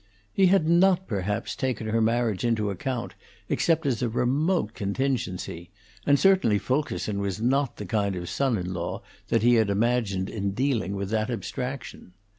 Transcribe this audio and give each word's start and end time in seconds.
He 0.33 0.47
had 0.47 0.67
not 0.67 1.05
perhaps 1.05 1.55
taken 1.55 1.85
her 1.85 2.01
marriage 2.01 2.43
into 2.43 2.71
account, 2.71 3.13
except 3.49 3.85
as 3.85 4.01
a 4.01 4.09
remote 4.09 4.73
contingency; 4.73 5.69
and 6.07 6.17
certainly 6.19 6.57
Fulkerson 6.57 7.19
was 7.19 7.39
not 7.39 7.77
the 7.77 7.85
kind 7.85 8.15
of 8.15 8.27
son 8.27 8.57
in 8.57 8.73
law 8.73 9.03
that 9.27 9.43
he 9.43 9.53
had 9.61 9.69
imagined 9.69 10.27
in 10.27 10.53
dealing 10.53 10.95
with 10.95 11.11
that 11.11 11.29
abstraction. 11.29 12.13